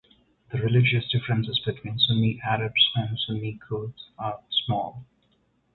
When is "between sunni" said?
1.63-2.41